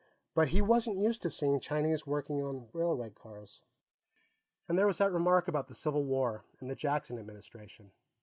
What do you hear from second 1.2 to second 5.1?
to seeing Chinese working in railway cars. And there had been